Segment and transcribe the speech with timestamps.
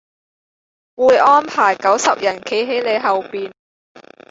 [0.95, 3.53] 會安排九十人企喺你後面